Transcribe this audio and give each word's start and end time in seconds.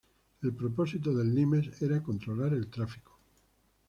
El 0.41 0.55
propósito 0.55 1.13
del 1.13 1.31
limes 1.35 1.79
era 1.79 2.01
controlar 2.01 2.53
el 2.53 2.71
tráfico. 2.71 3.19